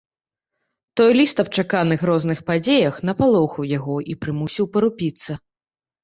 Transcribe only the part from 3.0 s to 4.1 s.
напалохаў яго